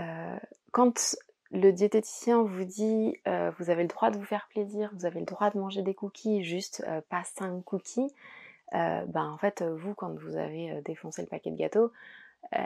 euh, 0.00 0.36
quand 0.72 1.16
le 1.50 1.72
diététicien 1.72 2.42
vous 2.42 2.64
dit 2.64 3.16
vous 3.58 3.70
avez 3.70 3.82
le 3.82 3.88
droit 3.88 4.10
de 4.10 4.18
vous 4.18 4.24
faire 4.24 4.48
plaisir, 4.50 4.90
vous 4.94 5.06
avez 5.06 5.20
le 5.20 5.26
droit 5.26 5.50
de 5.50 5.58
manger 5.58 5.82
des 5.82 5.94
cookies, 5.94 6.44
juste 6.44 6.84
pas 7.08 7.24
5 7.24 7.64
cookies, 7.64 8.12
euh, 8.74 9.04
ben 9.06 9.30
en 9.30 9.38
fait 9.38 9.62
vous 9.62 9.94
quand 9.94 10.14
vous 10.18 10.36
avez 10.36 10.70
euh, 10.72 10.80
défoncé 10.82 11.22
le 11.22 11.28
paquet 11.28 11.50
de 11.50 11.56
gâteaux, 11.56 11.90
euh, 12.54 12.62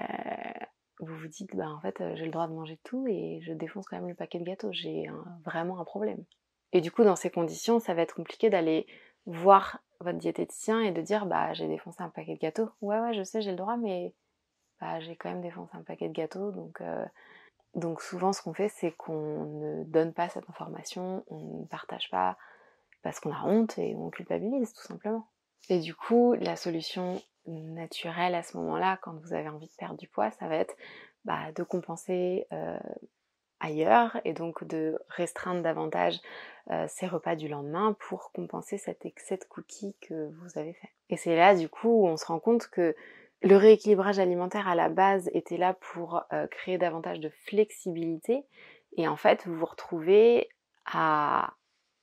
vous 0.99 1.15
vous 1.15 1.29
dites 1.29 1.55
bah 1.55 1.69
en 1.69 1.81
fait 1.81 2.03
j'ai 2.17 2.25
le 2.25 2.31
droit 2.33 2.49
de 2.49 2.53
manger 2.53 2.79
tout 2.83 3.07
et 3.07 3.41
je 3.43 3.53
défonce 3.53 3.87
quand 3.87 3.97
même 3.97 4.09
le 4.09 4.15
paquet 4.15 4.39
de 4.41 4.45
gâteaux, 4.45 4.73
j'ai 4.73 5.09
vraiment 5.45 5.81
un 5.81 5.85
problème. 5.85 6.25
Et 6.73 6.81
du 6.81 6.91
coup 6.91 7.05
dans 7.05 7.17
ces 7.17 7.31
conditions 7.31 7.79
ça 7.79 7.95
va 7.95 8.03
être 8.03 8.15
compliqué 8.15 8.51
d'aller 8.51 8.87
voir 9.27 9.79
votre 10.01 10.19
diététicien 10.19 10.81
et 10.81 10.91
de 10.93 11.01
dire 11.01 11.27
bah 11.27 11.53
j'ai 11.53 11.69
défoncé 11.69 12.03
un 12.03 12.09
paquet 12.09 12.35
de 12.35 12.41
gâteaux. 12.41 12.71
Ouais 12.81 12.99
ouais 13.01 13.15
je 13.15 13.23
sais 13.23 13.41
j'ai 13.41 13.51
le 13.51 13.57
droit 13.57 13.77
mais 13.77 14.15
bah, 14.81 15.01
j'ai 15.01 15.17
quand 15.17 15.31
même 15.31 15.41
défoncé 15.41 15.77
un 15.77 15.83
paquet 15.83 16.09
de 16.09 16.13
gâteaux 16.13 16.51
donc 16.51 16.83
donc 17.75 18.03
souvent 18.03 18.33
ce 18.33 18.43
qu'on 18.43 18.53
fait 18.53 18.69
c'est 18.69 18.93
qu'on 18.93 19.45
ne 19.45 19.85
donne 19.85 20.13
pas 20.13 20.29
cette 20.29 20.49
information, 20.51 21.25
on 21.29 21.61
ne 21.61 21.67
partage 21.67 22.11
pas 22.11 22.37
parce 23.03 23.21
qu'on 23.21 23.33
a 23.33 23.43
honte 23.45 23.79
et 23.79 23.95
on 23.97 24.11
culpabilise 24.11 24.73
tout 24.73 24.83
simplement. 24.83 25.29
Et 25.69 25.79
du 25.79 25.95
coup, 25.95 26.35
la 26.35 26.57
solution 26.57 27.21
naturelle 27.47 28.35
à 28.35 28.43
ce 28.43 28.57
moment-là, 28.57 28.99
quand 29.03 29.15
vous 29.15 29.33
avez 29.33 29.49
envie 29.49 29.67
de 29.67 29.73
perdre 29.77 29.97
du 29.97 30.09
poids, 30.09 30.31
ça 30.31 30.49
va 30.49 30.57
être 30.57 30.75
bah, 31.25 31.53
de 31.55 31.63
compenser 31.63 32.47
euh, 32.53 32.79
ailleurs 33.63 34.21
et 34.25 34.35
donc 34.35 34.65
de 34.65 34.99
restreindre 35.09 35.63
davantage 35.63 36.21
euh, 36.71 36.85
ces 36.89 37.07
repas 37.07 37.37
du 37.37 37.49
lendemain 37.49 37.97
pour 37.99 38.33
compenser 38.33 38.77
cet 38.77 39.07
excès 39.07 39.39
de 39.39 39.45
cookies 39.45 39.97
que 40.01 40.31
vous 40.41 40.59
avez 40.59 40.75
fait. 40.75 40.91
Et 41.09 41.17
c'est 41.17 41.37
là 41.37 41.55
du 41.55 41.69
coup 41.69 42.03
où 42.03 42.07
on 42.07 42.17
se 42.17 42.27
rend 42.27 42.41
compte 42.41 42.67
que 42.69 42.95
le 43.43 43.57
rééquilibrage 43.57 44.19
alimentaire 44.19 44.69
à 44.69 44.75
la 44.75 44.89
base 44.89 45.31
était 45.33 45.57
là 45.57 45.75
pour 45.75 46.25
euh, 46.33 46.47
créer 46.49 46.79
davantage 46.79 47.21
de 47.21 47.31
flexibilité 47.47 48.45
et 48.97 49.09
en 49.09 49.17
fait 49.17 49.47
vous 49.47 49.55
vous 49.57 49.67
retrouvez 49.67 50.49
à 50.85 51.55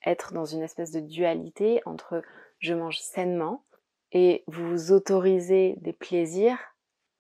être 0.06 0.34
dans 0.34 0.46
une 0.46 0.62
espèce 0.62 0.92
de 0.92 1.00
dualité 1.00 1.82
entre 1.86 2.24
je 2.60 2.74
mange 2.74 3.00
sainement 3.00 3.64
et 4.12 4.44
vous 4.48 4.92
autorisez 4.92 5.76
des 5.82 5.94
plaisirs, 5.94 6.58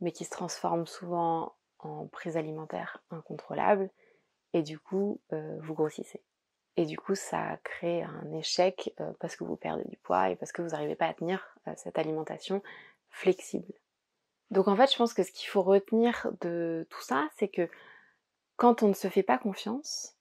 mais 0.01 0.12
qui 0.12 0.25
se 0.25 0.31
transforment 0.31 0.88
souvent 0.88 1.55
en 1.79 2.08
prise 2.08 2.36
alimentaire 2.36 3.01
incontrôlable, 3.12 3.89
et 4.53 4.62
du 4.62 4.79
coup, 4.79 5.22
euh, 5.34 5.58
vous 5.62 5.74
grossissez. 5.74 6.22
Et 6.77 6.86
du 6.86 6.98
coup, 6.98 7.15
ça 7.15 7.58
crée 7.63 8.03
un 8.03 8.32
échec 8.34 8.94
euh, 9.00 9.12
parce 9.20 9.36
que 9.36 9.44
vous 9.44 9.56
perdez 9.56 9.84
du 9.89 9.98
poids 9.98 10.29
et 10.29 10.36
parce 10.36 10.51
que 10.51 10.62
vous 10.62 10.70
n'arrivez 10.70 10.96
pas 10.96 11.08
à 11.08 11.13
tenir 11.13 11.58
euh, 11.68 11.74
cette 11.75 11.98
alimentation 12.00 12.63
flexible. 13.10 13.74
Donc 14.51 14.68
en 14.68 14.75
fait, 14.75 14.91
je 14.91 14.98
pense 14.98 15.13
que 15.13 15.24
ce 15.24 15.32
qu'il 15.32 15.50
faut 15.50 15.62
retenir 15.62 16.32
de 16.41 16.88
tout 16.89 17.01
ça, 17.01 17.27
c'est 17.38 17.50
que 17.50 17.70
quand 18.56 18.82
on 18.82 18.88
ne 18.88 18.94
se 18.94 19.08
fait 19.08 19.24
pas 19.24 19.38
confiance, 19.38 20.15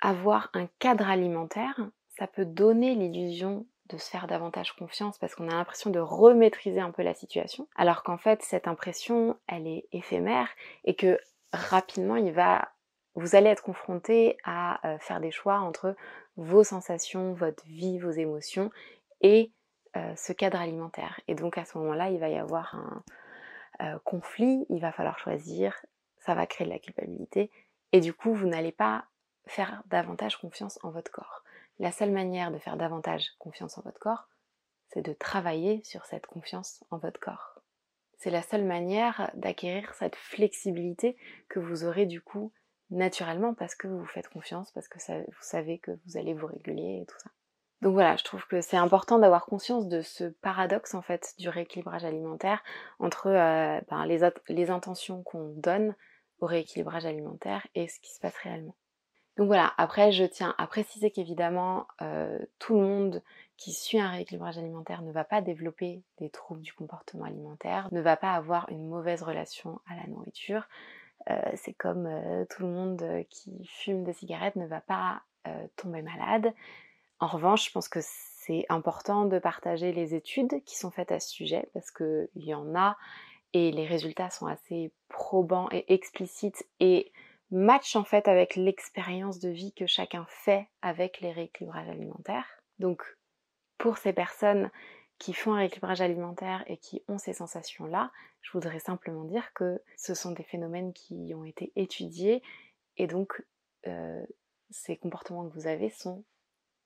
avoir 0.00 0.50
un 0.54 0.66
cadre 0.78 1.08
alimentaire, 1.08 1.90
ça 2.18 2.26
peut 2.26 2.46
donner 2.46 2.94
l'illusion 2.94 3.66
de 3.88 3.98
se 3.98 4.10
faire 4.10 4.26
davantage 4.26 4.72
confiance 4.74 5.18
parce 5.18 5.34
qu'on 5.34 5.48
a 5.48 5.54
l'impression 5.54 5.90
de 5.90 6.00
remaîtriser 6.00 6.80
un 6.80 6.90
peu 6.90 7.02
la 7.02 7.14
situation, 7.14 7.68
alors 7.76 8.02
qu'en 8.02 8.18
fait 8.18 8.42
cette 8.42 8.66
impression 8.66 9.38
elle 9.46 9.66
est 9.66 9.86
éphémère 9.92 10.48
et 10.84 10.96
que 10.96 11.20
rapidement 11.52 12.16
il 12.16 12.32
va 12.32 12.72
vous 13.16 13.34
allez 13.34 13.48
être 13.48 13.62
confronté 13.62 14.36
à 14.44 14.86
euh, 14.86 14.98
faire 14.98 15.20
des 15.20 15.30
choix 15.30 15.60
entre 15.60 15.96
vos 16.36 16.62
sensations, 16.62 17.32
votre 17.32 17.64
vie, 17.64 17.98
vos 17.98 18.10
émotions 18.10 18.70
et 19.22 19.52
euh, 19.96 20.14
ce 20.16 20.32
cadre 20.32 20.60
alimentaire. 20.60 21.18
Et 21.26 21.34
donc 21.34 21.56
à 21.56 21.64
ce 21.64 21.78
moment-là, 21.78 22.10
il 22.10 22.20
va 22.20 22.28
y 22.28 22.36
avoir 22.36 22.74
un 22.74 23.02
euh, 23.80 23.98
conflit, 24.04 24.66
il 24.68 24.80
va 24.80 24.92
falloir 24.92 25.18
choisir, 25.18 25.74
ça 26.18 26.34
va 26.34 26.46
créer 26.46 26.66
de 26.66 26.72
la 26.72 26.78
culpabilité 26.78 27.50
et 27.92 28.00
du 28.00 28.12
coup 28.12 28.34
vous 28.34 28.46
n'allez 28.46 28.72
pas 28.72 29.06
faire 29.46 29.82
davantage 29.86 30.36
confiance 30.36 30.78
en 30.82 30.90
votre 30.90 31.10
corps. 31.10 31.42
La 31.78 31.92
seule 31.92 32.10
manière 32.10 32.50
de 32.50 32.58
faire 32.58 32.76
davantage 32.76 33.30
confiance 33.38 33.78
en 33.78 33.82
votre 33.82 33.98
corps, 33.98 34.28
c'est 34.88 35.02
de 35.02 35.12
travailler 35.12 35.82
sur 35.84 36.04
cette 36.04 36.26
confiance 36.26 36.84
en 36.90 36.98
votre 36.98 37.20
corps. 37.20 37.60
C'est 38.18 38.30
la 38.30 38.42
seule 38.42 38.64
manière 38.64 39.30
d'acquérir 39.34 39.94
cette 39.94 40.16
flexibilité 40.16 41.16
que 41.48 41.60
vous 41.60 41.84
aurez 41.84 42.06
du 42.06 42.20
coup 42.20 42.52
naturellement 42.90 43.54
parce 43.54 43.74
que 43.74 43.88
vous 43.88 43.98
vous 43.98 44.06
faites 44.06 44.28
confiance, 44.28 44.70
parce 44.72 44.88
que 44.88 44.98
vous 44.98 45.42
savez 45.42 45.78
que 45.78 45.92
vous 46.06 46.16
allez 46.16 46.34
vous 46.34 46.46
réguler 46.46 47.00
et 47.02 47.06
tout 47.06 47.18
ça. 47.18 47.30
Donc 47.82 47.92
voilà, 47.92 48.16
je 48.16 48.24
trouve 48.24 48.46
que 48.46 48.62
c'est 48.62 48.76
important 48.76 49.18
d'avoir 49.18 49.44
conscience 49.44 49.86
de 49.86 50.00
ce 50.00 50.24
paradoxe 50.24 50.94
en 50.94 51.02
fait 51.02 51.34
du 51.38 51.48
rééquilibrage 51.48 52.04
alimentaire 52.04 52.62
entre 52.98 53.28
euh, 53.28 53.80
ben, 53.90 54.06
les, 54.06 54.70
intentions 54.70 55.22
qu'on 55.22 55.52
donne 55.56 55.94
au 56.40 56.46
rééquilibrage 56.46 57.04
alimentaire 57.04 57.66
et 57.74 57.86
ce 57.88 58.00
qui 58.00 58.14
se 58.14 58.20
passe 58.20 58.36
réellement. 58.38 58.74
Donc 59.36 59.48
voilà, 59.48 59.74
après 59.76 60.10
je 60.10 60.24
tiens 60.24 60.54
à 60.56 60.66
préciser 60.66 61.10
qu'évidemment 61.10 61.86
euh, 62.00 62.38
tout 62.58 62.74
le 62.74 62.80
monde 62.80 63.22
qui 63.58 63.72
suit 63.72 64.00
un 64.00 64.08
rééquilibrage 64.08 64.56
alimentaire 64.56 65.02
ne 65.02 65.12
va 65.12 65.24
pas 65.24 65.42
développer 65.42 66.02
des 66.18 66.30
troubles 66.30 66.62
du 66.62 66.72
comportement 66.72 67.24
alimentaire, 67.24 67.88
ne 67.92 68.00
va 68.00 68.16
pas 68.16 68.32
avoir 68.32 68.70
une 68.70 68.88
mauvaise 68.88 69.22
relation 69.22 69.80
à 69.86 69.96
la 69.96 70.06
nourriture. 70.06 70.66
Euh, 71.30 71.40
c'est 71.56 71.74
comme 71.74 72.06
euh, 72.06 72.44
tout 72.50 72.62
le 72.62 72.68
monde 72.68 73.24
qui 73.30 73.66
fume 73.66 74.04
des 74.04 74.12
cigarettes 74.12 74.56
ne 74.56 74.66
va 74.66 74.80
pas 74.80 75.22
tomber 75.76 76.02
malade. 76.02 76.52
En 77.20 77.28
revanche, 77.28 77.66
je 77.66 77.70
pense 77.70 77.88
que 77.88 78.00
c'est 78.02 78.66
important 78.68 79.26
de 79.26 79.38
partager 79.38 79.92
les 79.92 80.16
études 80.16 80.60
qui 80.64 80.76
sont 80.76 80.90
faites 80.90 81.12
à 81.12 81.20
ce 81.20 81.30
sujet 81.30 81.68
parce 81.72 81.92
qu'il 81.92 82.28
y 82.34 82.52
en 82.52 82.74
a 82.74 82.96
et 83.52 83.70
les 83.70 83.86
résultats 83.86 84.30
sont 84.30 84.46
assez 84.46 84.92
probants 85.08 85.68
et 85.70 85.92
explicites 85.92 86.66
et 86.80 87.12
match 87.50 87.96
en 87.96 88.04
fait 88.04 88.28
avec 88.28 88.56
l'expérience 88.56 89.38
de 89.38 89.48
vie 89.48 89.72
que 89.72 89.86
chacun 89.86 90.26
fait 90.28 90.68
avec 90.82 91.20
les 91.20 91.32
rééquilibrages 91.32 91.88
alimentaires. 91.88 92.46
Donc 92.78 93.02
pour 93.78 93.98
ces 93.98 94.12
personnes 94.12 94.70
qui 95.18 95.32
font 95.32 95.54
un 95.54 95.58
rééquilibrage 95.58 96.00
alimentaire 96.00 96.64
et 96.66 96.76
qui 96.76 97.02
ont 97.08 97.18
ces 97.18 97.32
sensations-là, 97.32 98.12
je 98.42 98.52
voudrais 98.52 98.78
simplement 98.78 99.24
dire 99.24 99.52
que 99.54 99.82
ce 99.96 100.14
sont 100.14 100.32
des 100.32 100.44
phénomènes 100.44 100.92
qui 100.92 101.32
ont 101.34 101.44
été 101.44 101.72
étudiés 101.76 102.42
et 102.96 103.06
donc 103.06 103.44
euh, 103.86 104.24
ces 104.70 104.96
comportements 104.96 105.48
que 105.48 105.54
vous 105.54 105.66
avez 105.66 105.90
sont 105.90 106.24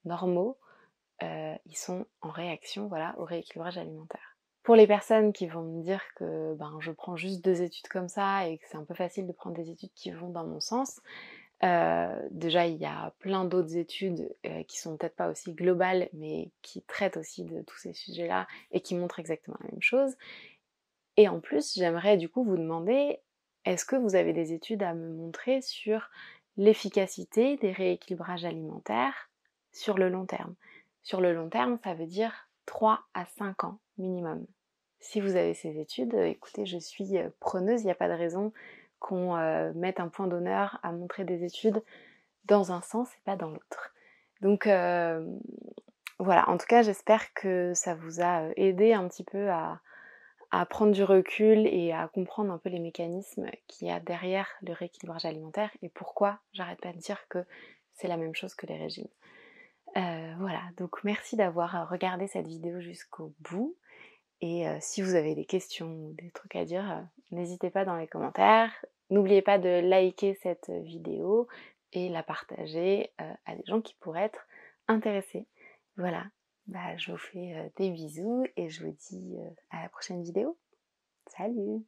normaux, 0.05 0.59
euh, 1.23 1.55
ils 1.67 1.77
sont 1.77 2.07
en 2.21 2.31
réaction 2.31 2.89
voilà, 2.89 3.15
au 3.19 3.25
rééquilibrage 3.25 3.79
alimentaire. 3.79 4.37
Pour 4.63 4.75
les 4.75 4.87
personnes 4.87 5.33
qui 5.33 5.47
vont 5.47 5.63
me 5.63 5.83
dire 5.83 6.03
que 6.17 6.55
ben, 6.55 6.77
je 6.81 6.93
prends 6.93 7.17
juste 7.17 7.45
deux 7.45 7.63
études 7.63 7.89
comme 7.89 8.09
ça 8.09 8.47
et 8.47 8.59
que 8.59 8.65
c'est 8.69 8.77
un 8.77 8.85
peu 8.85 8.95
facile 8.95 9.27
de 9.27 9.33
prendre 9.33 9.57
des 9.57 9.71
études 9.71 9.93
qui 9.95 10.11
vont 10.11 10.29
dans 10.29 10.47
mon 10.47 10.61
sens, 10.61 11.01
euh, 11.63 12.29
déjà 12.31 12.67
il 12.67 12.77
y 12.77 12.87
a 12.87 13.13
plein 13.19 13.45
d'autres 13.45 13.77
études 13.77 14.35
euh, 14.47 14.63
qui 14.63 14.79
sont 14.79 14.97
peut-être 14.97 15.17
pas 15.17 15.29
aussi 15.29 15.53
globales 15.53 16.09
mais 16.15 16.51
qui 16.63 16.83
traitent 16.83 17.19
aussi 17.19 17.45
de 17.45 17.61
tous 17.63 17.77
ces 17.77 17.93
sujets-là 17.93 18.47
et 18.71 18.81
qui 18.81 18.95
montrent 18.95 19.21
exactement 19.21 19.59
la 19.61 19.71
même 19.71 19.83
chose. 19.83 20.17
Et 21.17 21.29
en 21.29 21.41
plus, 21.41 21.75
j'aimerais 21.75 22.17
du 22.17 22.29
coup 22.31 22.45
vous 22.45 22.57
demander, 22.57 23.19
est-ce 23.67 23.85
que 23.85 23.97
vous 23.97 24.15
avez 24.15 24.33
des 24.33 24.55
études 24.55 24.83
à 24.83 24.95
me 24.95 25.11
montrer 25.11 25.61
sur 25.61 26.09
l'efficacité 26.57 27.59
des 27.59 27.73
rééquilibrages 27.73 28.47
alimentaires 28.47 29.31
sur 29.73 29.99
le 29.99 30.09
long 30.09 30.25
terme? 30.25 30.55
Sur 31.03 31.21
le 31.21 31.35
long 31.35 31.51
terme, 31.51 31.79
ça 31.85 31.93
veut 31.93 32.07
dire 32.07 32.49
3 32.65 33.03
à 33.13 33.27
5 33.27 33.65
ans 33.65 33.79
minimum. 33.99 34.47
Si 35.01 35.21
vous 35.21 35.37
avez 35.37 35.55
ces 35.55 35.79
études, 35.79 36.15
écoutez, 36.15 36.65
je 36.65 36.79
suis 36.79 37.19
euh, 37.19 37.29
preneuse, 37.41 37.83
il 37.83 37.87
n'y 37.87 37.91
a 37.91 37.95
pas 37.95 38.09
de 38.09 38.15
raison 38.15 38.53
qu'on 39.01 39.37
euh, 39.37 39.73
mette 39.75 39.99
un 39.99 40.09
point 40.09 40.29
d'honneur 40.29 40.79
à 40.83 40.93
montrer 40.93 41.25
des 41.25 41.45
études 41.45 41.83
dans 42.45 42.71
un 42.71 42.81
sens 42.83 43.09
et 43.15 43.21
pas 43.25 43.37
dans 43.37 43.51
l'autre. 43.51 43.93
Donc 44.41 44.67
voilà, 46.19 46.49
en 46.49 46.59
tout 46.59 46.67
cas 46.67 46.83
j'espère 46.83 47.33
que 47.35 47.73
ça 47.75 47.95
vous 47.95 48.21
a 48.23 48.49
aidé 48.57 48.93
un 48.93 49.07
petit 49.09 49.25
peu 49.25 49.51
à 49.51 49.81
prendre 50.67 50.93
du 50.93 51.05
recul 51.05 51.67
et 51.67 51.93
à 51.93 52.09
comprendre 52.09 52.53
un 52.53 52.59
peu 52.59 52.71
les 52.71 52.79
mécanismes 52.79 53.51
qu'il 53.67 53.89
y 53.89 53.91
a 53.91 54.01
derrière 54.01 54.49
le 54.63 54.73
rééquilibrage 54.73 55.27
alimentaire 55.27 55.71
et 55.83 55.89
pourquoi 55.91 56.39
j'arrête 56.53 56.81
pas 56.81 56.93
de 56.93 56.99
dire 56.99 57.27
que 57.29 57.45
c'est 57.93 58.09
la 58.09 58.17
même 58.17 58.35
chose 58.35 58.55
que 58.55 58.67
les 58.67 58.79
régimes. 58.79 59.09
voilà, 59.95 60.63
donc 60.79 61.05
merci 61.05 61.37
d'avoir 61.37 61.89
regardé 61.91 62.27
cette 62.27 62.47
vidéo 62.47 62.81
jusqu'au 62.81 63.35
bout. 63.41 63.77
Et 64.41 64.65
si 64.81 65.03
vous 65.03 65.15
avez 65.15 65.35
des 65.35 65.45
questions 65.45 65.87
ou 65.87 66.13
des 66.15 66.31
trucs 66.31 66.57
à 66.57 66.65
dire, 66.65 67.07
n'hésitez 67.31 67.71
pas 67.71 67.85
dans 67.85 67.97
les 67.97 68.07
commentaires. 68.07 68.73
N'oubliez 69.11 69.43
pas 69.43 69.59
de 69.59 69.81
liker 69.81 70.35
cette 70.43 70.71
vidéo 70.71 71.47
et 71.93 72.09
la 72.09 72.23
partager 72.23 73.13
à 73.19 73.55
des 73.55 73.65
gens 73.67 73.83
qui 73.83 73.95
pourraient 74.01 74.23
être 74.23 74.47
intéressés. 74.89 75.47
Voilà, 75.97 76.25
bah, 76.67 76.97
je 76.97 77.13
vous 77.13 77.19
fais 77.19 77.71
des 77.77 77.91
bisous 77.91 78.47
et 78.57 78.71
je 78.71 78.85
vous 78.85 78.97
dis 79.11 79.37
à 79.71 79.83
la 79.83 79.89
prochaine 79.91 80.23
vidéo. 80.23 80.57
Salut 81.27 81.85